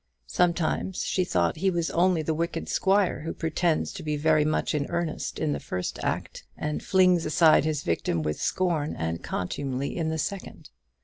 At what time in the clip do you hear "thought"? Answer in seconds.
1.23-1.57